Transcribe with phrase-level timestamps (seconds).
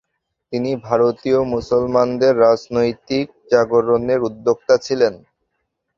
[0.53, 5.13] তিনি ভারতীয় মুসলমানদের রাজনৈতিক জাগরণের উদ্যোক্তা ছিলেন।